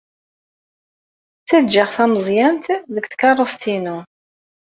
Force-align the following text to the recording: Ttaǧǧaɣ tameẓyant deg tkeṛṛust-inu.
Ttaǧǧaɣ 1.41 1.89
tameẓyant 1.95 2.65
deg 2.93 3.05
tkeṛṛust-inu. 3.07 3.97